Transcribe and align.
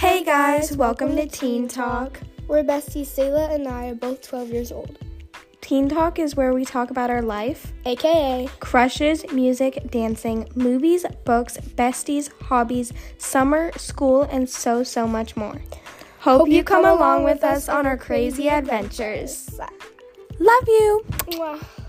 Hey 0.00 0.24
guys, 0.24 0.74
welcome 0.74 1.14
to 1.16 1.26
Teen 1.26 1.68
Talk. 1.68 2.18
We're 2.48 2.64
besties 2.64 3.08
Sayla 3.08 3.54
and 3.54 3.68
I 3.68 3.88
are 3.88 3.94
both 3.94 4.22
12 4.22 4.48
years 4.48 4.72
old, 4.72 4.96
Teen 5.60 5.90
Talk 5.90 6.18
is 6.18 6.34
where 6.34 6.54
we 6.54 6.64
talk 6.64 6.90
about 6.90 7.10
our 7.10 7.20
life, 7.20 7.74
aka 7.84 8.48
crushes, 8.60 9.30
music, 9.30 9.90
dancing, 9.90 10.48
movies, 10.54 11.04
books, 11.26 11.58
besties, 11.76 12.32
hobbies, 12.40 12.94
summer, 13.18 13.72
school, 13.76 14.22
and 14.22 14.48
so, 14.48 14.82
so 14.82 15.06
much 15.06 15.36
more. 15.36 15.60
Hope, 16.20 16.48
you 16.48 16.64
come 16.64 16.86
along 16.86 17.24
with 17.24 17.44
us 17.44 17.68
on 17.68 17.84
our 17.84 17.98
crazy 17.98 18.48
adventures. 18.48 19.60
Love 20.38 20.64
you! 20.66 21.04
Mwah. 21.26 21.79